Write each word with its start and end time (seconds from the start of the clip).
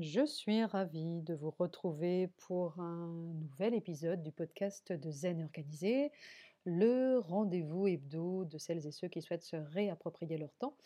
Je 0.00 0.26
suis 0.26 0.62
ravie 0.64 1.22
de 1.22 1.34
vous 1.34 1.50
retrouver 1.50 2.28
pour 2.38 2.78
un 2.80 3.06
nouvel 3.06 3.72
épisode 3.72 4.22
du 4.22 4.30
podcast 4.30 4.92
de 4.92 5.10
Zen 5.10 5.42
Organisé, 5.42 6.12
le 6.64 7.18
rendez-vous 7.18 7.86
hebdo 7.86 8.44
de 8.44 8.58
celles 8.58 8.86
et 8.86 8.90
ceux 8.90 9.08
qui 9.08 9.22
souhaitent 9.22 9.44
se 9.44 9.56
réapproprier 9.56 10.36
leur 10.36 10.52
temps 10.58 10.76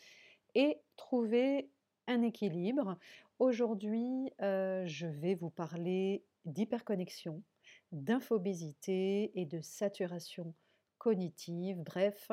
et 0.55 0.79
trouver 0.97 1.71
un 2.07 2.23
équilibre. 2.23 2.99
Aujourd'hui, 3.41 4.33
euh, 4.43 4.87
je 4.87 5.07
vais 5.07 5.35
vous 5.35 5.51
parler 5.51 6.23
d'hyperconnexion, 6.45 7.43
d'infobésité 7.91 9.33
et 9.35 9.45
de 9.45 9.61
saturation 9.61 10.55
cognitive. 10.99 11.79
Bref, 11.79 12.31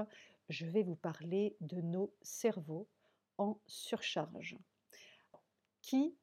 je 0.49 0.65
vais 0.65 0.83
vous 0.83 0.95
parler 0.95 1.55
de 1.61 1.81
nos 1.81 2.13
cerveaux 2.21 2.87
en 3.39 3.57
surcharge. 3.65 4.57
Qui 5.81 6.13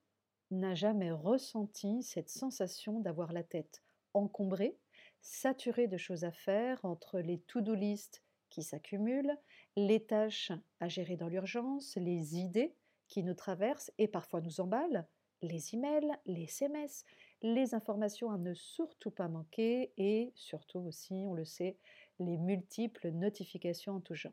n'a 0.50 0.74
jamais 0.74 1.10
ressenti 1.10 2.02
cette 2.02 2.28
sensation 2.28 3.00
d'avoir 3.00 3.32
la 3.32 3.42
tête 3.42 3.82
encombrée, 4.12 4.76
saturée 5.20 5.88
de 5.88 5.96
choses 5.96 6.24
à 6.24 6.32
faire 6.32 6.84
entre 6.84 7.18
les 7.20 7.40
to-do 7.40 7.74
list 7.74 8.22
qui 8.50 8.62
s'accumulent, 8.62 9.36
les 9.76 10.04
tâches 10.04 10.52
à 10.80 10.88
gérer 10.88 11.16
dans 11.16 11.28
l'urgence, 11.28 11.96
les 11.96 12.36
idées 12.36 12.74
qui 13.08 13.22
nous 13.22 13.34
traversent 13.34 13.92
et 13.98 14.08
parfois 14.08 14.40
nous 14.40 14.60
emballent, 14.60 15.06
les 15.42 15.74
emails, 15.74 16.12
les 16.26 16.44
SMS, 16.44 17.04
les 17.42 17.74
informations 17.74 18.30
à 18.30 18.38
ne 18.38 18.54
surtout 18.54 19.10
pas 19.10 19.28
manquer 19.28 19.92
et 19.96 20.32
surtout 20.34 20.78
aussi, 20.80 21.24
on 21.26 21.34
le 21.34 21.44
sait, 21.44 21.76
les 22.18 22.38
multiples 22.38 23.10
notifications 23.10 23.94
en 23.94 24.00
tout 24.00 24.14
genre. 24.14 24.32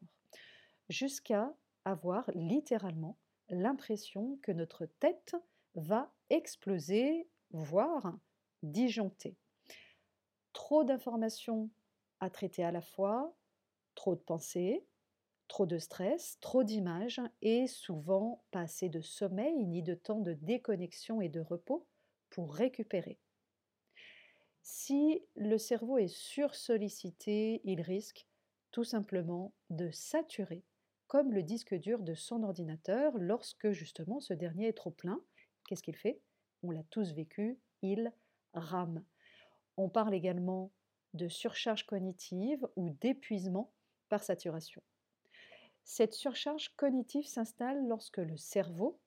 Jusqu'à 0.90 1.54
avoir 1.84 2.30
littéralement 2.34 3.18
l'impression 3.50 4.38
que 4.42 4.52
notre 4.52 4.86
tête 4.86 5.36
va 5.76 6.12
exploser, 6.30 7.28
voire 7.52 8.18
disjoncter. 8.64 9.36
Trop 10.54 10.84
d'informations 10.84 11.70
à 12.20 12.30
traiter 12.30 12.64
à 12.64 12.72
la 12.72 12.82
fois, 12.82 13.36
trop 13.96 14.16
de 14.16 14.22
pensées, 14.22 14.86
trop 15.48 15.66
de 15.66 15.80
stress, 15.80 16.38
trop 16.40 16.64
d'images 16.64 17.22
et 17.42 17.68
souvent 17.68 18.44
pas 18.52 18.62
assez 18.62 18.90
de 18.90 19.02
sommeil 19.02 19.66
ni 19.66 19.84
de 19.84 19.96
temps 19.96 20.22
de 20.22 20.34
déconnexion 20.34 21.20
et 21.22 21.30
de 21.30 21.42
repos 21.42 21.88
pour 22.30 22.54
récupérer. 22.54 23.20
Si 24.62 25.22
le 25.36 25.58
cerveau 25.58 25.98
est 25.98 26.08
sursollicité, 26.08 27.62
il 27.64 27.82
risque 27.82 28.28
tout 28.72 28.84
simplement 28.84 29.54
de 29.70 29.90
saturer, 29.92 30.64
comme 31.08 31.34
le 31.34 31.44
disque 31.44 31.76
dur 31.76 32.00
de 32.00 32.14
son 32.14 32.44
ordinateur 32.44 33.18
lorsque 33.18 33.72
justement 33.72 34.22
ce 34.22 34.34
dernier 34.34 34.68
est 34.68 34.78
trop 34.78 34.92
plein 34.92 35.22
qu'est-ce 35.72 35.84
qu'il 35.84 35.96
fait? 35.96 36.20
On 36.64 36.72
l'a 36.72 36.84
tous 36.90 37.14
vécu, 37.14 37.58
il 37.82 38.12
rame. 38.54 39.06
On 39.78 39.88
parle 39.88 40.14
également 40.14 40.70
de 41.14 41.30
surcharge 41.30 41.86
cognitive 41.86 42.68
ou 42.76 42.90
d'épuisement 42.90 43.72
par 44.10 44.22
saturation. 44.22 44.84
Cette 45.86 46.14
surcharge 46.14 46.76
cognitive 46.76 47.26
s'installe 47.26 47.88
lorsque 47.88 48.18
le 48.18 48.36
cerveau, 48.36 49.00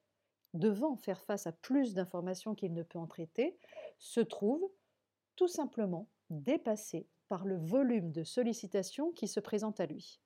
devant 0.55 0.97
faire 0.97 1.23
face 1.23 1.47
à 1.47 1.53
plus 1.53 1.93
d'informations 1.93 2.55
qu'il 2.55 2.73
ne 2.73 2.83
peut 2.83 2.99
en 2.99 3.07
traiter, 3.07 3.59
se 3.99 4.21
trouve 4.21 4.67
tout 5.37 5.49
simplement 5.49 6.09
dépassé 6.31 7.07
par 7.29 7.45
le 7.45 7.59
volume 7.59 8.11
de 8.11 8.25
sollicitations 8.25 9.13
qui 9.13 9.29
se 9.29 9.41
présente 9.41 9.81
à 9.81 9.87
lui. 9.87 10.19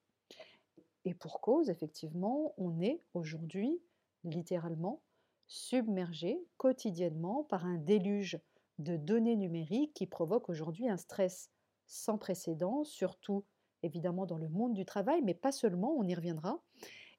Et 1.04 1.14
pour 1.14 1.40
cause, 1.40 1.68
effectivement, 1.68 2.54
on 2.58 2.80
est 2.80 3.02
aujourd'hui 3.12 3.82
littéralement 4.22 5.02
submergé 5.48 6.38
quotidiennement 6.56 7.44
par 7.44 7.64
un 7.64 7.78
déluge 7.78 8.38
de 8.78 8.96
données 8.96 9.36
numériques 9.36 9.94
qui 9.94 10.06
provoque 10.06 10.48
aujourd'hui 10.48 10.88
un 10.88 10.96
stress 10.96 11.50
sans 11.86 12.18
précédent, 12.18 12.84
surtout 12.84 13.44
évidemment 13.82 14.26
dans 14.26 14.38
le 14.38 14.48
monde 14.48 14.74
du 14.74 14.84
travail, 14.84 15.22
mais 15.22 15.34
pas 15.34 15.52
seulement, 15.52 15.96
on 15.96 16.04
y 16.04 16.14
reviendra. 16.14 16.62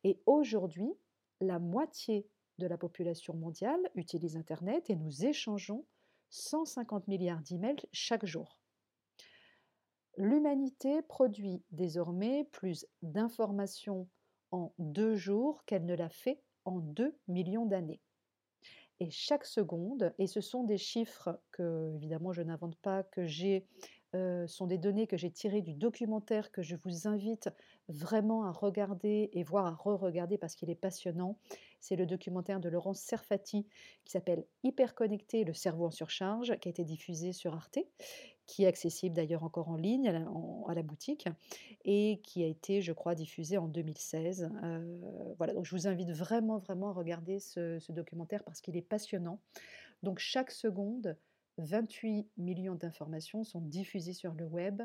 Et 0.04 0.22
aujourd'hui, 0.26 0.94
la 1.42 1.60
moitié 1.60 2.28
de 2.60 2.68
la 2.68 2.78
population 2.78 3.34
mondiale 3.34 3.82
utilise 3.96 4.38
Internet 4.38 4.90
et 4.90 4.96
nous 4.96 5.26
échangeons 5.26 5.86
150 6.30 7.08
milliards 7.08 7.42
d'emails 7.42 7.86
chaque 7.92 8.26
jour. 8.26 8.60
L'humanité 10.18 11.02
produit 11.02 11.64
désormais 11.72 12.44
plus 12.52 12.86
d'informations 13.02 14.08
en 14.52 14.74
deux 14.78 15.16
jours 15.16 15.64
qu'elle 15.66 15.86
ne 15.86 15.96
l'a 15.96 16.10
fait 16.10 16.42
en 16.66 16.80
deux 16.80 17.18
millions 17.28 17.66
d'années. 17.66 18.02
Et 19.00 19.10
chaque 19.10 19.46
seconde, 19.46 20.14
et 20.20 20.28
ce 20.28 20.42
sont 20.42 20.64
des 20.64 20.78
chiffres 20.78 21.40
que, 21.52 21.94
évidemment, 21.96 22.34
je 22.34 22.42
n'invente 22.42 22.76
pas, 22.76 23.04
que 23.04 23.26
j'ai, 23.26 23.66
euh, 24.16 24.48
sont 24.48 24.68
des 24.68 24.78
données 24.78 25.08
que 25.08 25.18
j'ai 25.18 25.30
tirées 25.32 25.62
du 25.62 25.74
documentaire 25.74 26.52
que 26.52 26.64
je 26.64 26.76
vous 26.76 27.08
invite 27.08 27.50
vraiment 27.88 28.44
à 28.44 28.52
regarder 28.52 29.30
et 29.34 29.44
voir 29.44 29.68
à 29.68 29.72
re-regarder 29.72 30.38
parce 30.38 30.56
qu'il 30.56 30.70
est 30.70 30.76
passionnant. 30.76 31.38
C'est 31.80 31.96
le 31.96 32.06
documentaire 32.06 32.60
de 32.60 32.70
Laurence 32.70 33.00
Serfati 33.00 33.68
qui 34.04 34.12
s'appelle 34.12 34.46
Hyperconnecté, 34.64 35.44
le 35.44 35.54
cerveau 35.54 35.86
en 35.86 35.92
surcharge, 35.92 36.58
qui 36.60 36.68
a 36.68 36.72
été 36.72 36.84
diffusé 36.84 37.34
sur 37.34 37.54
Arte, 37.54 37.80
qui 38.50 38.64
est 38.64 38.68
accessible 38.68 39.16
d'ailleurs 39.16 39.44
encore 39.44 39.70
en 39.70 39.76
ligne 39.76 40.10
à 40.10 40.74
la, 40.74 40.82
boutique 40.82 41.28
et 41.86 42.20
qui 42.24 42.44
a 42.44 42.48
été, 42.48 42.82
je 42.82 42.92
crois, 42.94 43.14
diffusé 43.14 43.60
en 43.60 43.68
2016. 43.68 44.50
Euh, 44.64 45.34
voilà, 45.38 45.54
donc 45.54 45.66
je 45.66 45.76
vous 45.76 45.88
invite 45.88 46.10
vraiment, 46.10 46.58
vraiment 46.58 46.90
à 46.90 46.94
regarder 46.94 47.40
ce, 47.40 47.78
ce 47.78 47.92
documentaire 47.92 48.44
parce 48.44 48.60
qu'il 48.60 48.76
est 48.76 48.82
passionnant. 48.82 49.40
Donc 50.02 50.18
chaque 50.18 50.50
seconde, 50.50 51.16
28 51.60 52.28
millions 52.38 52.74
d'informations 52.74 53.44
sont 53.44 53.62
diffusées 53.62 54.14
sur 54.14 54.34
le 54.34 54.46
web 54.46 54.82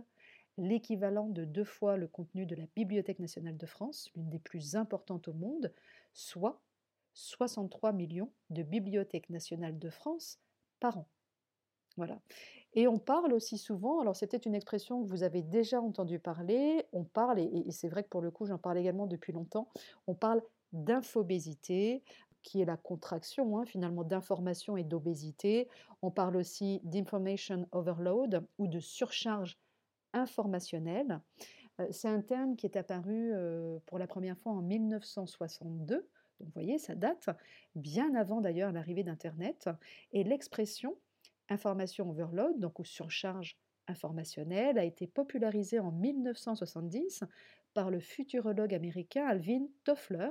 l'équivalent 0.58 1.30
de 1.30 1.46
deux 1.46 1.64
fois 1.64 1.96
le 1.96 2.06
contenu 2.06 2.44
de 2.44 2.54
la 2.54 2.66
Bibliothèque 2.76 3.18
nationale 3.18 3.56
de 3.56 3.66
France, 3.66 4.10
l'une 4.14 4.28
des 4.28 4.38
plus 4.38 4.76
importantes 4.76 5.26
au 5.26 5.32
monde, 5.32 5.72
soit 6.12 6.60
63 7.14 7.92
millions 7.92 8.30
de 8.50 8.62
bibliothèques 8.62 9.30
nationales 9.30 9.78
de 9.78 9.88
France 9.88 10.38
par 10.80 10.98
an. 10.98 11.08
Voilà. 11.96 12.18
Et 12.74 12.88
on 12.88 12.98
parle 12.98 13.32
aussi 13.32 13.56
souvent, 13.56 14.00
alors 14.00 14.16
c'était 14.16 14.36
une 14.36 14.54
expression 14.54 15.02
que 15.02 15.08
vous 15.08 15.22
avez 15.22 15.42
déjà 15.42 15.80
entendu 15.80 16.18
parler, 16.18 16.84
on 16.92 17.04
parle, 17.04 17.38
et, 17.38 17.70
c'est 17.70 17.88
vrai 17.88 18.02
que 18.02 18.08
pour 18.08 18.20
le 18.20 18.32
coup 18.32 18.46
j'en 18.46 18.58
parle 18.58 18.78
également 18.78 19.06
depuis 19.06 19.32
longtemps, 19.32 19.68
on 20.08 20.14
parle 20.14 20.42
d'infobésité, 20.72 22.02
qui 22.42 22.60
est 22.60 22.64
la 22.64 22.76
contraction 22.76 23.58
hein, 23.58 23.64
finalement 23.64 24.02
d'information 24.02 24.76
et 24.76 24.84
d'obésité. 24.84 25.68
On 26.02 26.10
parle 26.10 26.36
aussi 26.36 26.80
d'information 26.82 27.66
overload 27.72 28.44
ou 28.58 28.66
de 28.66 28.80
surcharge 28.80 29.56
informationnelle. 30.12 31.20
Euh, 31.80 31.86
c'est 31.90 32.08
un 32.08 32.20
terme 32.20 32.56
qui 32.56 32.66
est 32.66 32.76
apparu 32.76 33.32
euh, 33.32 33.78
pour 33.86 33.98
la 33.98 34.06
première 34.06 34.36
fois 34.36 34.52
en 34.52 34.62
1962 34.62 36.06
donc 36.40 36.48
vous 36.48 36.52
voyez, 36.54 36.78
ça 36.78 36.94
date 36.94 37.28
bien 37.74 38.14
avant 38.14 38.40
d'ailleurs 38.40 38.72
l'arrivée 38.72 39.04
d'Internet. 39.04 39.68
Et 40.12 40.24
l'expression 40.24 40.96
information 41.48 42.10
overload, 42.10 42.58
donc 42.58 42.78
ou 42.78 42.84
surcharge 42.84 43.58
informationnelle, 43.86 44.78
a 44.78 44.84
été 44.84 45.06
popularisée 45.06 45.78
en 45.78 45.92
1970 45.92 47.24
par 47.74 47.90
le 47.90 48.00
futurologue 48.00 48.74
américain 48.74 49.26
Alvin 49.26 49.66
Toffler. 49.84 50.30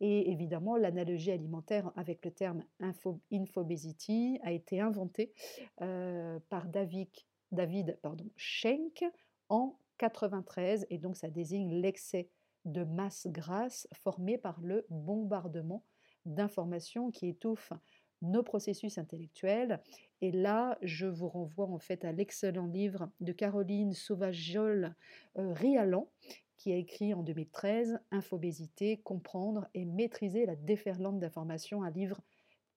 Et 0.00 0.30
évidemment, 0.30 0.76
l'analogie 0.76 1.32
alimentaire 1.32 1.90
avec 1.96 2.24
le 2.24 2.30
terme 2.30 2.64
info, 2.80 3.20
a 4.42 4.52
été 4.52 4.80
inventée 4.80 5.32
euh, 5.80 6.38
par 6.48 6.68
David, 6.68 7.08
David 7.50 7.98
Schenck 8.36 9.04
en 9.48 9.78
93, 9.98 10.86
et 10.90 10.98
donc 10.98 11.16
ça 11.16 11.28
désigne 11.28 11.80
l'excès 11.80 12.28
de 12.64 12.84
masse 12.84 13.26
grasse 13.26 13.88
formée 13.92 14.38
par 14.38 14.60
le 14.60 14.86
bombardement 14.90 15.84
d'informations 16.26 17.10
qui 17.10 17.28
étouffent 17.28 17.72
nos 18.22 18.42
processus 18.42 18.98
intellectuels. 18.98 19.82
Et 20.20 20.32
là, 20.32 20.78
je 20.82 21.06
vous 21.06 21.28
renvoie 21.28 21.66
en 21.66 21.78
fait 21.78 22.04
à 22.04 22.12
l'excellent 22.12 22.66
livre 22.66 23.10
de 23.20 23.32
Caroline 23.32 23.92
Sauvageol 23.92 24.94
euh, 25.38 25.52
Rialan, 25.52 26.08
qui 26.56 26.72
a 26.72 26.76
écrit 26.76 27.14
en 27.14 27.22
2013 27.22 28.00
Infobésité, 28.10 28.98
comprendre 28.98 29.68
et 29.74 29.84
maîtriser 29.84 30.44
la 30.44 30.56
déferlante 30.56 31.20
d'informations, 31.20 31.82
un 31.82 31.90
livre 31.90 32.20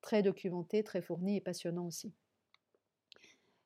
très 0.02 0.22
documenté, 0.22 0.84
très 0.84 1.02
fourni 1.02 1.38
et 1.38 1.42
passionnant 1.42 1.88
aussi. 1.88 2.14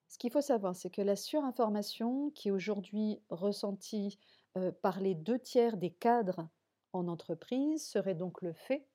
Ce 0.07 0.17
qu'il 0.17 0.31
faut 0.31 0.41
savoir, 0.41 0.75
c'est 0.75 0.89
que 0.89 1.01
la 1.01 1.17
surinformation 1.17 2.29
qui 2.31 2.47
est 2.47 2.51
aujourd'hui 2.51 3.19
ressentie 3.29 4.17
euh, 4.57 4.71
par 4.81 5.01
les 5.01 5.15
deux 5.15 5.39
tiers 5.39 5.75
des 5.75 5.91
cadres 5.91 6.47
en 6.93 7.09
entreprise 7.09 7.85
serait 7.85 8.15
donc 8.15 8.41
le 8.41 8.53
fait 8.53 8.87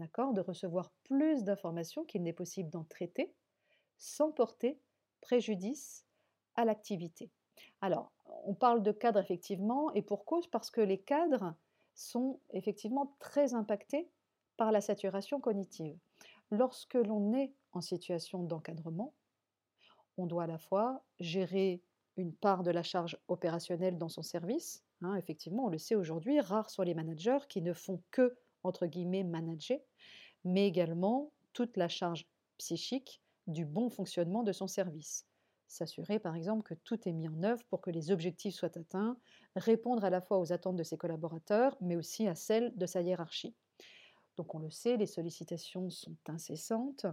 d'accord, 0.00 0.32
de 0.34 0.40
recevoir 0.40 0.92
plus 1.04 1.44
d'informations 1.44 2.04
qu'il 2.04 2.22
n'est 2.22 2.32
possible 2.32 2.70
d'en 2.70 2.84
traiter 2.84 3.34
sans 3.98 4.32
porter 4.32 4.80
préjudice 5.20 6.06
à 6.56 6.64
l'activité. 6.64 7.30
Alors, 7.80 8.12
on 8.44 8.54
parle 8.54 8.82
de 8.82 8.92
cadres 8.92 9.20
effectivement, 9.20 9.92
et 9.92 10.02
pour 10.02 10.24
cause, 10.24 10.46
parce 10.48 10.70
que 10.70 10.80
les 10.80 11.00
cadres 11.02 11.54
sont 11.94 12.40
effectivement 12.50 13.16
très 13.20 13.54
impactés 13.54 14.10
par 14.56 14.72
la 14.72 14.80
saturation 14.80 15.40
cognitive. 15.40 15.98
lorsque 16.50 16.94
l'on 16.94 17.32
est 17.34 17.54
en 17.72 17.80
situation 17.80 18.42
d'encadrement, 18.42 19.14
on 20.16 20.26
doit 20.26 20.44
à 20.44 20.46
la 20.46 20.58
fois 20.58 21.04
gérer 21.18 21.82
une 22.16 22.34
part 22.34 22.62
de 22.62 22.70
la 22.70 22.82
charge 22.82 23.18
opérationnelle 23.28 23.98
dans 23.98 24.08
son 24.08 24.22
service. 24.22 24.84
hein, 25.02 25.16
effectivement, 25.16 25.66
on 25.66 25.68
le 25.68 25.78
sait 25.78 25.94
aujourd'hui, 25.94 26.40
rares 26.40 26.70
sont 26.70 26.82
les 26.82 26.94
managers 26.94 27.38
qui 27.48 27.62
ne 27.62 27.72
font 27.72 28.02
que, 28.10 28.36
entre 28.62 28.86
guillemets, 28.86 29.24
manager, 29.24 29.80
mais 30.44 30.66
également 30.66 31.32
toute 31.52 31.76
la 31.76 31.88
charge 31.88 32.26
psychique 32.58 33.22
du 33.46 33.64
bon 33.64 33.90
fonctionnement 33.90 34.42
de 34.42 34.52
son 34.52 34.66
service. 34.66 35.26
S'assurer 35.66 36.18
par 36.18 36.34
exemple 36.34 36.62
que 36.62 36.74
tout 36.74 37.08
est 37.08 37.12
mis 37.12 37.28
en 37.28 37.42
œuvre 37.42 37.64
pour 37.68 37.80
que 37.80 37.90
les 37.90 38.10
objectifs 38.10 38.54
soient 38.54 38.76
atteints, 38.76 39.16
répondre 39.56 40.04
à 40.04 40.10
la 40.10 40.20
fois 40.20 40.38
aux 40.38 40.52
attentes 40.52 40.76
de 40.76 40.82
ses 40.82 40.96
collaborateurs, 40.96 41.76
mais 41.80 41.96
aussi 41.96 42.26
à 42.26 42.34
celles 42.34 42.76
de 42.76 42.86
sa 42.86 43.02
hiérarchie. 43.02 43.54
Donc 44.36 44.54
on 44.54 44.58
le 44.58 44.70
sait, 44.70 44.96
les 44.96 45.06
sollicitations 45.06 45.90
sont 45.90 46.16
incessantes, 46.26 47.06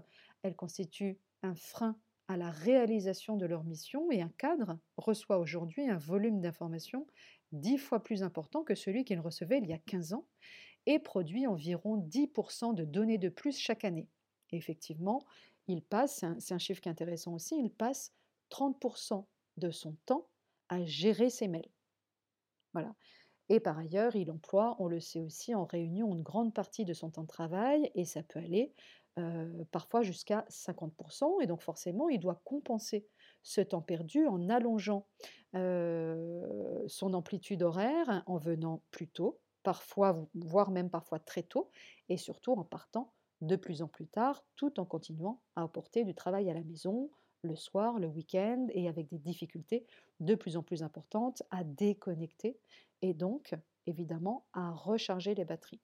elles 0.43 0.55
constituent 0.55 1.19
un 1.43 1.55
frein 1.55 1.99
à 2.27 2.35
la 2.35 2.49
réalisation 2.49 3.37
de 3.37 3.45
leur 3.45 3.63
mission 3.63 4.11
et 4.11 4.21
un 4.21 4.31
cadre 4.37 4.77
reçoit 4.97 5.39
aujourd'hui 5.39 5.89
un 5.89 5.97
volume 5.97 6.41
d'informations 6.41 7.07
dix 7.51 7.77
fois 7.77 8.03
plus 8.03 8.23
important 8.23 8.63
que 8.63 8.75
celui 8.75 9.05
qu'il 9.05 9.19
recevait 9.19 9.59
il 9.59 9.67
y 9.67 9.73
a 9.73 9.77
15 9.77 10.13
ans 10.13 10.27
et 10.87 10.99
produit 10.99 11.45
environ 11.45 11.97
10% 11.97 12.73
de 12.73 12.85
données 12.85 13.19
de 13.19 13.29
plus 13.29 13.55
chaque 13.57 13.83
année. 13.83 14.07
Effectivement, 14.51 15.23
il 15.67 15.83
passe, 15.83 16.23
c'est 16.39 16.53
un, 16.53 16.57
chiffre 16.57 16.81
qui 16.81 16.87
est 16.87 16.91
intéressant 16.91 17.33
aussi, 17.33 17.59
il 17.59 17.69
passe 17.69 18.13
30% 18.49 19.25
de 19.57 19.69
son 19.69 19.95
temps 20.05 20.27
à 20.69 20.83
gérer 20.85 21.29
ses 21.29 21.49
mails. 21.49 21.69
Voilà. 22.73 22.95
Et 23.49 23.59
par 23.59 23.77
ailleurs, 23.77 24.15
il 24.15 24.31
emploie, 24.31 24.75
on 24.79 24.87
le 24.87 25.01
sait 25.01 25.19
aussi, 25.19 25.53
en 25.53 25.65
réunion 25.65 26.13
une 26.13 26.23
grande 26.23 26.53
partie 26.53 26.85
de 26.85 26.93
son 26.93 27.09
temps 27.09 27.23
de 27.23 27.27
travail, 27.27 27.91
et 27.93 28.05
ça 28.05 28.23
peut 28.23 28.39
aller 28.39 28.73
euh, 29.19 29.63
parfois 29.71 30.03
jusqu'à 30.03 30.45
50%, 30.49 31.41
et 31.41 31.47
donc 31.47 31.61
forcément, 31.61 32.07
il 32.07 32.19
doit 32.19 32.41
compenser 32.45 33.05
ce 33.43 33.59
temps 33.59 33.81
perdu 33.81 34.25
en 34.25 34.49
allongeant 34.49 35.05
euh, 35.55 36.85
son 36.87 37.13
amplitude 37.13 37.63
horaire, 37.63 38.23
en 38.25 38.37
venant 38.37 38.83
plus 38.91 39.07
tôt, 39.07 39.39
parfois, 39.67 40.25
voire 40.33 40.71
même 40.71 40.89
parfois 40.89 41.19
très 41.19 41.43
tôt, 41.43 41.69
et 42.07 42.15
surtout 42.15 42.53
en 42.53 42.63
partant 42.63 43.11
de 43.41 43.57
plus 43.57 43.81
en 43.81 43.89
plus 43.89 44.07
tard, 44.07 44.45
tout 44.55 44.79
en 44.79 44.85
continuant 44.85 45.41
à 45.57 45.63
apporter 45.63 46.05
du 46.05 46.15
travail 46.15 46.49
à 46.49 46.53
la 46.53 46.63
maison, 46.63 47.11
le 47.41 47.57
soir, 47.57 47.99
le 47.99 48.07
week-end, 48.07 48.67
et 48.69 48.87
avec 48.87 49.09
des 49.09 49.17
difficultés 49.17 49.85
de 50.21 50.35
plus 50.35 50.55
en 50.55 50.63
plus 50.63 50.83
importantes 50.83 51.43
à 51.51 51.65
déconnecter, 51.65 52.57
et 53.01 53.13
donc 53.13 53.55
évidemment 53.87 54.45
à 54.53 54.71
recharger 54.71 55.35
les 55.35 55.43
batteries. 55.43 55.81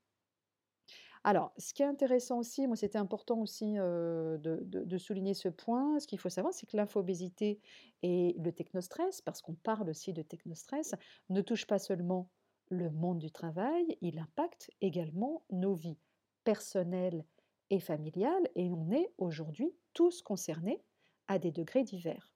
Alors, 1.25 1.51
ce 1.57 1.73
qui 1.73 1.83
est 1.83 1.85
intéressant 1.85 2.39
aussi, 2.39 2.67
moi 2.67 2.77
c'était 2.77 2.97
important 2.97 3.41
aussi 3.41 3.77
euh, 3.79 4.37
de, 4.37 4.97
souligner 4.97 5.33
ce 5.33 5.49
point, 5.49 5.99
ce 5.99 6.07
qu'il 6.07 6.19
faut 6.19 6.29
savoir, 6.29 6.53
c'est 6.53 6.67
que 6.67 6.77
l'infobésité 6.77 7.59
et 8.01 8.33
le 8.39 8.53
technostress, 8.53 9.21
parce 9.21 9.41
qu'on 9.41 9.55
parle 9.55 9.89
aussi 9.89 10.13
de 10.13 10.21
technostress, 10.21 10.95
ne 11.29 11.41
touchent 11.41 11.67
pas 11.67 11.79
seulement 11.79 12.29
le 12.69 12.89
monde 12.89 13.19
du 13.19 13.31
travail, 13.31 13.97
il 14.01 14.19
impacte 14.19 14.71
également 14.81 15.43
nos 15.51 15.75
vies 15.75 15.99
personnelles 16.43 17.25
et 17.69 17.79
familiales, 17.79 18.49
et 18.55 18.69
on 18.69 18.91
est 18.91 19.11
aujourd'hui 19.17 19.73
tous 19.93 20.21
concernés 20.21 20.83
à 21.27 21.39
des 21.39 21.51
degrés 21.51 21.83
divers. 21.83 22.33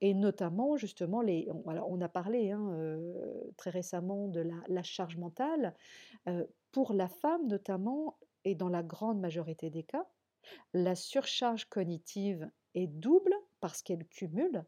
Et 0.00 0.14
notamment, 0.14 0.76
justement, 0.76 1.22
on, 1.22 2.00
a 2.00 2.08
parlé 2.08 2.50
hein, 2.50 2.72
euh, 2.72 3.52
très 3.56 3.70
récemment 3.70 4.26
de 4.26 4.40
la, 4.68 4.82
charge 4.82 5.16
mentale. 5.16 5.76
Euh, 6.26 6.44
pour 6.72 6.92
la 6.92 7.08
femme, 7.08 7.46
notamment, 7.46 8.18
et 8.44 8.56
dans 8.56 8.68
la 8.68 8.82
grande 8.82 9.20
majorité 9.20 9.70
des 9.70 9.84
cas, 9.84 10.08
la 10.74 10.96
surcharge 10.96 11.66
cognitive 11.66 12.50
est 12.74 12.88
double 12.88 13.32
parce 13.60 13.82
qu'elle 13.82 14.04
cumule 14.08 14.64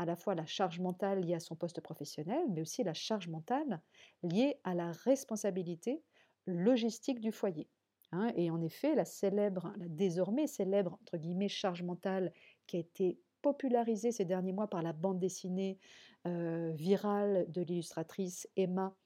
à 0.00 0.06
la 0.06 0.16
fois 0.16 0.34
la 0.34 0.46
charge 0.46 0.80
mentale 0.80 1.20
liée 1.20 1.34
à 1.34 1.40
son 1.40 1.54
poste 1.54 1.82
professionnel, 1.82 2.42
mais 2.48 2.62
aussi 2.62 2.82
la 2.82 2.94
charge 2.94 3.28
mentale 3.28 3.82
liée 4.22 4.56
à 4.64 4.74
la 4.74 4.92
responsabilité 4.92 6.02
logistique 6.46 7.20
du 7.20 7.32
foyer. 7.32 7.68
Hein. 8.12 8.32
et 8.34 8.50
en 8.50 8.60
effet, 8.62 8.96
la 8.96 9.04
célèbre, 9.04 9.72
la 9.76 9.86
désormais 9.86 10.46
célèbre 10.46 10.98
entre 11.02 11.18
guillemets 11.18 11.50
charge 11.50 11.82
mentale 11.82 12.32
qui 12.66 12.78
a 12.78 12.80
été 12.80 13.20
popularisée 13.42 14.10
ces 14.10 14.24
derniers 14.24 14.54
mois 14.54 14.68
par 14.68 14.82
la 14.82 14.94
bande 14.94 15.20
dessinée 15.20 15.78
euh, 16.26 16.72
virale 16.74 17.44
de 17.48 17.60
l'illustratrice 17.60 18.48
Emma, 18.56 18.96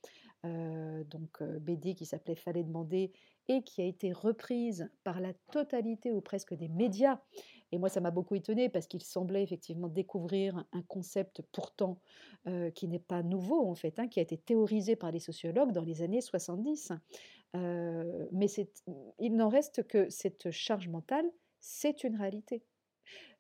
euh, 0.44 1.02
donc 1.04 1.42
euh, 1.42 1.58
BD 1.58 1.94
qui 1.94 2.06
s'appelait 2.06 2.36
Fallait 2.36 2.62
demander 2.62 3.12
et 3.48 3.62
qui 3.62 3.82
a 3.82 3.84
été 3.84 4.12
reprise 4.12 4.90
par 5.02 5.20
la 5.20 5.32
totalité 5.52 6.12
ou 6.12 6.20
presque 6.20 6.54
des 6.54 6.68
médias. 6.68 7.20
Et 7.74 7.78
moi, 7.78 7.88
ça 7.88 8.00
m'a 8.00 8.12
beaucoup 8.12 8.36
étonné 8.36 8.68
parce 8.68 8.86
qu'il 8.86 9.02
semblait 9.02 9.42
effectivement 9.42 9.88
découvrir 9.88 10.64
un 10.70 10.82
concept 10.82 11.42
pourtant 11.50 11.98
euh, 12.46 12.70
qui 12.70 12.86
n'est 12.86 13.00
pas 13.00 13.24
nouveau 13.24 13.68
en 13.68 13.74
fait, 13.74 13.98
hein, 13.98 14.06
qui 14.06 14.20
a 14.20 14.22
été 14.22 14.38
théorisé 14.38 14.94
par 14.94 15.10
les 15.10 15.18
sociologues 15.18 15.72
dans 15.72 15.82
les 15.82 16.00
années 16.00 16.20
70. 16.20 16.92
Euh, 17.56 18.28
mais 18.30 18.46
il 19.18 19.34
n'en 19.34 19.48
reste 19.48 19.88
que 19.88 20.08
cette 20.08 20.52
charge 20.52 20.86
mentale, 20.86 21.28
c'est 21.58 22.04
une 22.04 22.14
réalité. 22.14 22.62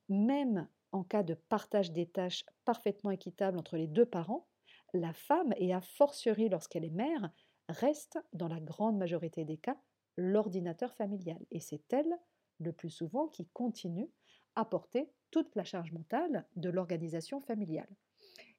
Même 0.08 0.66
en 0.90 1.04
cas 1.04 1.22
de 1.22 1.34
partage 1.34 1.92
des 1.92 2.06
tâches 2.06 2.44
parfaitement 2.64 3.12
équitable 3.12 3.56
entre 3.56 3.76
les 3.76 3.86
deux 3.86 4.06
parents, 4.06 4.48
la 4.94 5.12
femme, 5.12 5.54
et 5.58 5.72
a 5.72 5.80
fortiori 5.80 6.48
lorsqu'elle 6.48 6.84
est 6.84 6.90
mère, 6.90 7.30
reste, 7.68 8.18
dans 8.32 8.48
la 8.48 8.58
grande 8.58 8.98
majorité 8.98 9.44
des 9.44 9.58
cas, 9.58 9.76
l'ordinateur 10.16 10.92
familial. 10.92 11.38
Et 11.52 11.60
c'est 11.60 11.92
elle, 11.92 12.18
le 12.58 12.72
plus 12.72 12.90
souvent, 12.90 13.28
qui 13.28 13.46
continue 13.52 14.10
à 14.56 14.64
porter 14.64 15.10
toute 15.30 15.54
la 15.56 15.64
charge 15.64 15.92
mentale 15.92 16.46
de 16.56 16.70
l'organisation 16.70 17.40
familiale. 17.40 17.88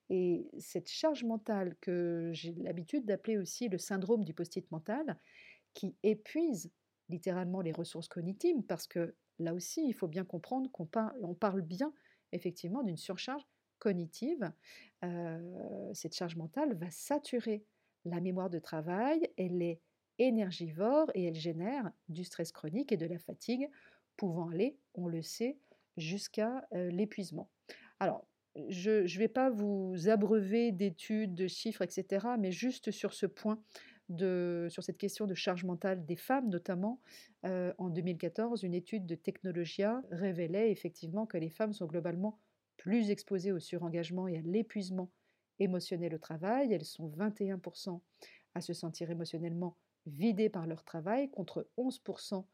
Et 0.10 0.50
cette 0.60 0.90
charge 0.90 1.24
mentale 1.24 1.76
que 1.82 2.30
j'ai 2.34 2.54
l'habitude 2.56 3.06
d'appeler 3.06 3.38
aussi 3.38 3.70
le 3.70 3.78
syndrome 3.78 4.24
du 4.24 4.34
post-it 4.34 4.70
mental, 4.72 5.18
qui 5.74 5.96
épuise 6.04 6.72
littéralement 7.10 7.62
les 7.62 7.72
ressources 7.72 8.08
cognitives, 8.08 8.62
parce 8.64 8.88
que 8.88 9.16
là 9.40 9.54
aussi, 9.54 9.88
il 9.88 9.94
faut 9.94 10.08
bien 10.08 10.26
comprendre 10.26 10.70
qu'on 10.72 10.86
parle, 10.86 11.62
bien 11.62 11.94
effectivement 12.32 12.84
d'une 12.84 12.98
surcharge 12.98 13.44
cognitive. 13.80 14.52
Euh, 15.04 15.92
cette 15.94 16.16
charge 16.16 16.36
mentale 16.36 16.76
va 16.76 16.90
saturer 16.92 17.64
la 18.06 18.22
mémoire 18.22 18.50
de 18.50 18.60
travail, 18.60 19.30
elle 19.38 19.62
est 19.62 19.82
énergivore 20.20 21.12
et 21.14 21.26
elle 21.26 21.36
génère 21.36 21.92
du 22.08 22.24
stress 22.24 22.52
chronique 22.52 22.92
et 22.92 22.98
de 22.98 23.06
la 23.06 23.20
fatigue, 23.20 23.70
pouvant 24.16 24.50
aller, 24.50 24.78
on 24.94 25.08
le 25.08 25.22
sait, 25.22 25.58
jusqu'à 25.98 26.68
l'épuisement. 26.72 27.50
Alors, 28.00 28.26
je 28.70 29.02
ne 29.02 29.20
vais 29.20 29.28
pas 29.28 29.50
vous 29.50 30.08
abreuver 30.08 30.72
d'études, 30.72 31.36
de 31.36 31.48
chiffres, 31.48 31.82
etc., 31.82 32.26
mais 32.40 32.52
juste 32.52 32.92
sur 32.92 33.14
ce 33.14 33.26
point, 33.26 33.62
de, 34.10 34.68
sur 34.70 34.84
cette 34.84 34.98
question 34.98 35.26
de 35.26 35.34
charge 35.34 35.64
mentale 35.64 36.06
des 36.06 36.16
femmes 36.16 36.50
notamment, 36.50 37.02
en 37.44 37.90
2014, 37.90 38.64
une 38.64 38.74
étude 38.74 39.06
de 39.06 39.16
Technologia 39.16 40.02
révélait 40.12 40.72
effectivement 40.72 41.26
que 41.26 41.38
les 41.38 41.50
femmes 41.50 41.74
sont 41.74 41.86
globalement 41.86 42.40
plus 42.78 43.10
exposées 43.10 43.52
au 43.52 43.60
surengagement 43.60 44.28
et 44.28 44.38
à 44.38 44.42
l'épuisement 44.42 45.12
émotionnel 45.60 46.16
au 46.16 46.18
travail. 46.18 46.74
Elles 46.74 46.86
sont 46.86 47.10
21% 47.10 48.00
à 48.56 48.62
se 48.62 48.74
sentir 48.74 49.12
émotionnellement 49.12 49.78
vidés 50.06 50.50
par 50.50 50.68
leur 50.68 50.84
travail, 50.84 51.30
contre 51.30 51.68
11% 51.78 52.46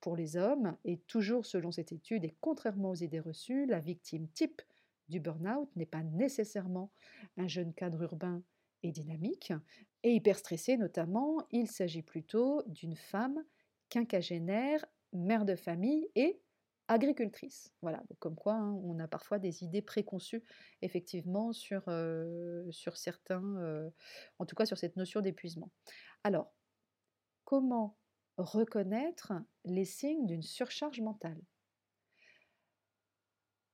pour 0.00 0.16
les 0.16 0.36
hommes. 0.36 0.76
Et 0.84 0.98
toujours 0.98 1.46
selon 1.46 1.70
cette 1.70 1.92
étude, 1.92 2.24
et 2.24 2.36
contrairement 2.40 2.90
aux 2.90 2.94
idées 2.94 3.20
reçues, 3.20 3.66
la 3.66 3.80
victime 3.80 4.28
type 4.28 4.62
du 5.08 5.20
burn-out 5.20 5.68
n'est 5.76 5.86
pas 5.86 6.02
nécessairement 6.02 6.90
un 7.36 7.48
jeune 7.48 7.72
cadre 7.72 8.02
urbain 8.02 8.42
et 8.82 8.92
dynamique. 8.92 9.52
Et 10.02 10.12
hyper 10.14 10.38
stressé 10.38 10.76
notamment, 10.76 11.46
il 11.50 11.68
s'agit 11.68 12.02
plutôt 12.02 12.62
d'une 12.66 12.96
femme 12.96 13.42
quinquagénaire, 13.88 14.84
mère 15.12 15.44
de 15.44 15.56
famille 15.56 16.08
et 16.14 16.40
agricultrice. 16.88 17.72
Voilà, 17.82 18.02
comme 18.18 18.34
quoi 18.34 18.54
hein, 18.54 18.72
on 18.84 18.98
a 18.98 19.08
parfois 19.08 19.38
des 19.38 19.62
idées 19.62 19.82
préconçues 19.82 20.42
effectivement 20.82 21.52
sur, 21.52 21.82
euh, 21.88 22.70
sur 22.70 22.96
certains, 22.96 23.56
euh, 23.58 23.90
en 24.38 24.46
tout 24.46 24.56
cas 24.56 24.66
sur 24.66 24.78
cette 24.78 24.96
notion 24.96 25.20
d'épuisement. 25.20 25.70
Alors, 26.24 26.52
comment 27.44 27.96
reconnaître 28.38 29.32
les 29.64 29.84
signes 29.84 30.26
d'une 30.26 30.42
surcharge 30.42 31.00
mentale. 31.00 31.40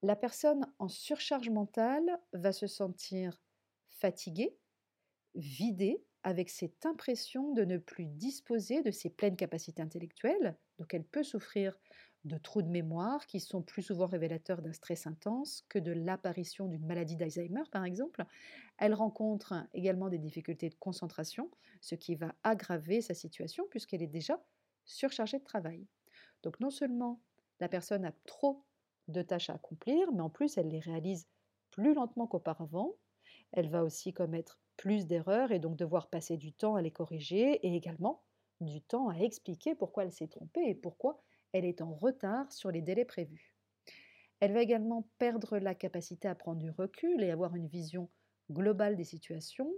La 0.02 0.16
personne 0.16 0.66
en 0.78 0.88
surcharge 0.88 1.48
mentale 1.48 2.18
va 2.32 2.52
se 2.52 2.66
sentir 2.66 3.40
fatiguée, 3.88 4.56
vidée, 5.34 6.04
avec 6.24 6.48
cette 6.48 6.86
impression 6.86 7.52
de 7.52 7.64
ne 7.64 7.76
plus 7.76 8.06
disposer 8.06 8.82
de 8.82 8.90
ses 8.90 9.10
pleines 9.10 9.36
capacités 9.36 9.82
intellectuelles, 9.82 10.56
donc 10.78 10.94
elle 10.94 11.04
peut 11.04 11.22
souffrir 11.22 11.78
de 12.24 12.38
trous 12.38 12.62
de 12.62 12.68
mémoire 12.68 13.26
qui 13.26 13.38
sont 13.40 13.62
plus 13.62 13.82
souvent 13.82 14.06
révélateurs 14.06 14.62
d'un 14.62 14.72
stress 14.72 15.06
intense 15.06 15.64
que 15.68 15.78
de 15.78 15.92
l'apparition 15.92 16.66
d'une 16.66 16.86
maladie 16.86 17.16
d'Alzheimer, 17.16 17.64
par 17.70 17.84
exemple. 17.84 18.24
Elle 18.78 18.94
rencontre 18.94 19.54
également 19.74 20.08
des 20.08 20.18
difficultés 20.18 20.70
de 20.70 20.74
concentration, 20.74 21.50
ce 21.82 21.94
qui 21.94 22.14
va 22.14 22.34
aggraver 22.42 23.02
sa 23.02 23.12
situation 23.12 23.66
puisqu'elle 23.68 24.02
est 24.02 24.06
déjà 24.06 24.42
surchargée 24.84 25.38
de 25.38 25.44
travail. 25.44 25.86
Donc 26.42 26.60
non 26.60 26.70
seulement 26.70 27.20
la 27.60 27.68
personne 27.68 28.04
a 28.04 28.12
trop 28.26 28.64
de 29.08 29.22
tâches 29.22 29.50
à 29.50 29.54
accomplir, 29.54 30.12
mais 30.12 30.20
en 30.20 30.30
plus, 30.30 30.56
elle 30.58 30.68
les 30.68 30.80
réalise 30.80 31.28
plus 31.70 31.94
lentement 31.94 32.26
qu'auparavant. 32.26 32.94
Elle 33.52 33.68
va 33.68 33.84
aussi 33.84 34.12
commettre 34.12 34.60
plus 34.76 35.06
d'erreurs 35.06 35.52
et 35.52 35.58
donc 35.58 35.76
devoir 35.76 36.08
passer 36.08 36.36
du 36.36 36.52
temps 36.52 36.74
à 36.74 36.82
les 36.82 36.90
corriger 36.90 37.54
et 37.66 37.74
également 37.74 38.22
du 38.60 38.80
temps 38.80 39.08
à 39.08 39.16
expliquer 39.16 39.74
pourquoi 39.74 40.04
elle 40.04 40.12
s'est 40.12 40.28
trompée 40.28 40.68
et 40.68 40.74
pourquoi 40.74 41.22
elle 41.52 41.64
est 41.64 41.82
en 41.82 41.94
retard 41.94 42.50
sur 42.52 42.70
les 42.70 42.82
délais 42.82 43.04
prévus. 43.04 43.54
Elle 44.40 44.52
va 44.52 44.62
également 44.62 45.08
perdre 45.18 45.58
la 45.58 45.74
capacité 45.74 46.28
à 46.28 46.34
prendre 46.34 46.58
du 46.58 46.70
recul 46.70 47.22
et 47.22 47.30
avoir 47.30 47.54
une 47.54 47.68
vision 47.68 48.10
globale 48.50 48.96
des 48.96 49.04
situations. 49.04 49.72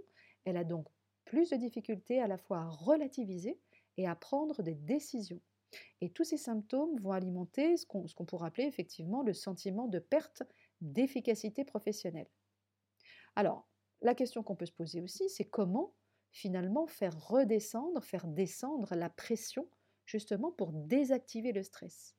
Elle 0.45 0.57
a 0.57 0.63
donc 0.63 0.87
plus 1.25 1.49
de 1.49 1.57
difficultés 1.57 2.19
à 2.19 2.27
la 2.27 2.37
fois 2.37 2.59
à 2.59 2.69
relativiser 2.69 3.59
et 3.97 4.07
à 4.07 4.15
prendre 4.15 4.61
des 4.63 4.75
décisions. 4.75 5.41
Et 6.01 6.11
tous 6.11 6.23
ces 6.23 6.37
symptômes 6.37 6.97
vont 6.99 7.11
alimenter 7.11 7.77
ce 7.77 7.85
qu'on 7.85 8.05
qu 8.05 8.25
pourrait 8.25 8.47
appeler 8.47 8.67
effectivement 8.67 9.21
le 9.21 9.33
sentiment 9.33 9.87
de 9.87 9.99
perte 9.99 10.43
d'efficacité 10.81 11.65
professionnelle. 11.65 12.29
Alors, 13.35 13.67
la 14.01 14.15
question 14.15 14.43
qu'on 14.43 14.55
peut 14.55 14.65
se 14.65 14.71
poser 14.71 15.01
aussi, 15.01 15.29
c'est 15.29 15.49
comment 15.49 15.93
finalement 16.31 16.87
faire 16.87 17.27
redescendre, 17.27 18.03
faire 18.03 18.27
descendre 18.27 18.95
la 18.95 19.09
pression 19.09 19.67
justement 20.05 20.51
pour 20.51 20.71
désactiver 20.71 21.51
le 21.51 21.63
stress. 21.63 22.15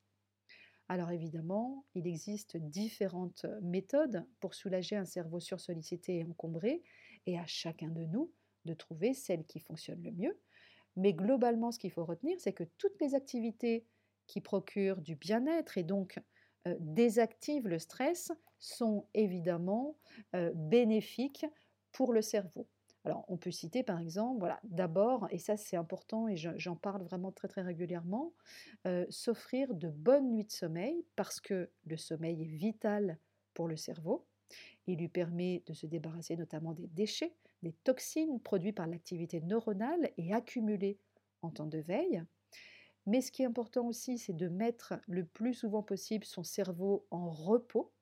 Alors 0.89 1.11
évidemment, 1.11 1.85
il 1.95 2.07
existe 2.07 2.57
différentes 2.57 3.45
méthodes 3.63 4.27
pour 4.41 4.55
soulager 4.55 4.97
un 4.97 5.05
cerveau 5.05 5.39
sursollicité 5.39 6.19
et 6.19 6.25
encombré, 6.25 6.83
et 7.27 7.39
à 7.39 7.47
chacun 7.47 7.91
de 7.91 8.05
nous 8.05 8.33
de 8.65 8.75
trouver 8.75 9.15
celle 9.15 9.45
qui 9.47 9.61
fonctionne 9.61 10.03
le 10.03 10.13
mieux. 10.13 10.39
Mais 10.99 11.13
globalement, 11.13 11.71
ce 11.71 11.79
qu'il 11.79 11.93
faut 11.93 12.05
retenir, 12.05 12.41
c'est 12.41 12.53
que 12.53 12.65
toutes 12.77 13.01
les 13.01 13.15
activités 13.15 13.87
qui 14.27 14.41
procurent 14.41 15.01
du 15.01 15.15
bien-être 15.15 15.79
et 15.79 15.85
donc 15.85 16.19
euh, 16.67 16.75
désactivent 16.81 17.69
le 17.69 17.79
stress 17.79 18.33
sont 18.59 19.07
évidemment 19.15 19.97
euh, 20.35 20.51
bénéfiques 20.55 21.47
pour 21.93 22.13
le 22.13 22.21
cerveau. 22.21 22.67
Alors, 23.05 23.25
on 23.29 23.37
peut 23.37 23.53
citer 23.53 23.85
par 23.85 24.01
exemple, 24.01 24.41
voilà, 24.41 24.59
d'abord, 24.65 25.29
et 25.31 25.39
ça 25.39 25.57
c'est 25.57 25.77
important 25.77 26.27
et 26.27 26.37
j'en 26.37 26.75
parle 26.75 27.03
vraiment 27.05 27.31
très 27.31 27.47
très 27.47 27.63
régulièrement, 27.63 28.35
euh, 28.87 29.07
s'offrir 29.09 29.75
de 29.75 29.89
bonnes 29.89 30.31
nuits 30.31 30.45
de 30.45 30.51
sommeil 30.51 31.07
parce 31.15 31.41
que 31.41 31.71
le 31.87 31.97
sommeil 31.97 32.43
est 32.43 32.57
vital 32.57 33.19
pour 33.55 33.69
le 33.69 33.77
cerveau. 33.77 34.27
Il 34.89 34.99
lui 34.99 35.09
permet 35.09 35.63
de 35.67 35.75
se 35.75 35.87
débarrasser 35.87 36.37
notamment 36.37 36.73
des 36.73 36.89
déchets, 36.89 37.37
des 37.63 37.73
toxines 37.85 38.41
produites 38.41 38.77
par 38.77 38.87
l'activité 38.87 39.41
neuronale 39.41 40.13
et 40.17 40.33
accumulées 40.33 40.99
en 41.43 41.51
temps 41.51 41.67
de 41.67 41.79
veille. 41.79 42.23
Mais 43.07 43.21
ce 43.21 43.33
qui 43.33 43.43
est 43.43 43.47
important 43.47 43.87
aussi, 43.87 44.19
c'est 44.19 44.35
de 44.35 44.49
mettre 44.49 44.95
le 45.07 45.25
plus 45.25 45.55
souvent 45.55 45.83
possible 45.83 46.25
son 46.25 46.45
cerveau 46.45 47.07
en 47.11 47.31
repos, 47.31 47.93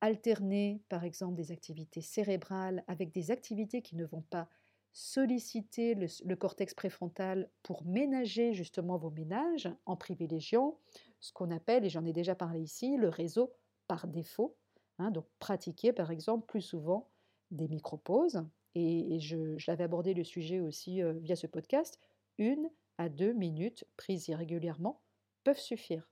alterner 0.00 0.82
par 0.88 1.04
exemple 1.04 1.36
des 1.36 1.52
activités 1.52 2.02
cérébrales 2.02 2.84
avec 2.88 3.12
des 3.12 3.30
activités 3.30 3.80
qui 3.80 3.96
ne 3.96 4.04
vont 4.04 4.22
pas 4.22 4.48
solliciter 4.92 5.94
le, 5.94 6.36
cortex 6.36 6.74
préfrontal 6.74 7.48
pour 7.62 7.84
ménager 7.86 8.52
justement 8.52 8.98
vos 8.98 9.10
ménages 9.10 9.70
en 9.86 9.96
privilégiant 9.96 10.78
ce 11.20 11.32
qu'on 11.32 11.50
appelle, 11.50 11.84
et 11.84 11.88
j'en 11.88 12.04
ai 12.04 12.12
déjà 12.12 12.34
parlé 12.34 12.60
ici, 12.60 12.96
le 12.96 13.08
réseau 13.08 13.54
par 13.86 14.06
défaut. 14.06 14.56
Hein, 14.98 15.10
donc 15.10 15.26
pratiquer 15.38 15.94
par 15.94 16.10
exemple 16.10 16.44
plus 16.46 16.60
souvent 16.60 17.11
des 17.52 17.68
micro-pauses, 17.68 18.44
et, 18.74 19.20
je, 19.20 19.56
l'avais 19.66 19.84
abordé 19.84 20.14
le 20.14 20.24
sujet 20.24 20.60
aussi 20.60 21.02
euh, 21.02 21.12
via 21.12 21.36
ce 21.36 21.46
podcast, 21.46 21.98
une 22.38 22.70
à 22.98 23.08
deux 23.08 23.32
minutes 23.32 23.84
prises 23.96 24.28
irrégulièrement 24.28 25.02
peuvent 25.44 25.58
suffire. 25.58 26.08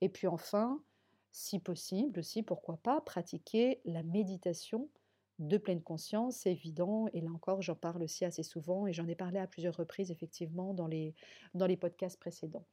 Et 0.00 0.08
puis 0.08 0.26
enfin, 0.26 0.82
si 1.32 1.58
possible 1.58 2.20
aussi, 2.20 2.42
pourquoi 2.42 2.78
pas, 2.78 3.00
pratiquer 3.00 3.80
la 3.84 4.02
méditation 4.02 4.88
de 5.38 5.58
pleine 5.58 5.82
conscience, 5.82 6.36
c'est 6.36 6.52
évident, 6.52 7.06
et 7.12 7.20
là 7.20 7.30
encore, 7.30 7.62
j'en 7.62 7.74
parle 7.74 8.02
aussi 8.02 8.24
assez 8.24 8.42
souvent, 8.42 8.86
et 8.86 8.92
j'en 8.92 9.08
ai 9.08 9.14
parlé 9.14 9.38
à 9.38 9.46
plusieurs 9.46 9.76
reprises, 9.76 10.10
effectivement, 10.10 10.74
dans 10.74 10.86
les, 10.86 11.14
dans 11.54 11.66
les 11.66 11.76
podcasts 11.76 12.20
précédents. 12.20 12.66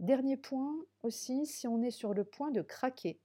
Dernier 0.00 0.36
point 0.36 0.74
aussi, 1.02 1.46
si 1.46 1.66
on 1.68 1.80
est 1.80 1.92
sur 1.92 2.12
le 2.12 2.24
point 2.24 2.50
de 2.50 2.62
craquer, 2.62 3.20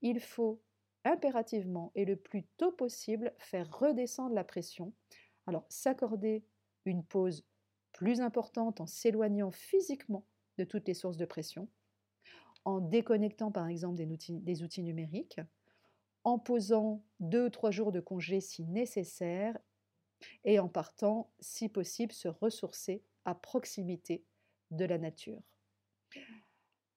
il 0.00 0.20
faut 0.20 0.60
impérativement 1.04 1.92
et 1.94 2.04
le 2.04 2.16
plus 2.16 2.44
tôt 2.56 2.72
possible 2.72 3.34
faire 3.38 3.70
redescendre 3.78 4.34
la 4.34 4.44
pression. 4.44 4.92
Alors, 5.46 5.66
s'accorder 5.68 6.44
une 6.84 7.04
pause 7.04 7.44
plus 7.92 8.20
importante 8.20 8.80
en 8.80 8.86
s'éloignant 8.86 9.50
physiquement 9.50 10.26
de 10.58 10.64
toutes 10.64 10.88
les 10.88 10.94
sources 10.94 11.16
de 11.16 11.24
pression, 11.24 11.68
en 12.64 12.80
déconnectant 12.80 13.50
par 13.50 13.68
exemple 13.68 13.96
des 13.96 14.62
outils, 14.62 14.82
numériques, 14.82 15.40
en 16.24 16.38
posant 16.38 17.04
deux 17.20 17.46
ou 17.46 17.50
trois 17.50 17.70
jours 17.70 17.92
de 17.92 18.00
congé 18.00 18.40
si 18.40 18.64
nécessaire, 18.64 19.58
et 20.44 20.60
en 20.60 20.68
partant, 20.68 21.32
si 21.40 21.68
possible, 21.68 22.12
se 22.12 22.28
ressourcer 22.28 23.02
à 23.24 23.34
proximité 23.34 24.24
de 24.70 24.84
la 24.84 24.98
nature. 24.98 25.42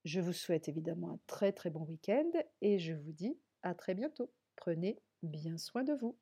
Je 0.03 0.19
vous 0.19 0.33
souhaite 0.33 0.69
évidemment 0.69 1.13
un 1.13 1.19
très 1.25 1.51
très 1.51 1.71
bon 1.71 1.83
week-end 1.85 2.29
et 2.61 2.77
je 2.77 2.93
vous 2.93 3.11
dis 3.11 3.39
à 3.65 3.75
très 3.75 3.95
bientôt. 3.95 4.31
Prenez 4.55 4.97
bien 5.21 5.57
soin 5.57 5.83
de 5.83 5.91
vous. 5.93 6.17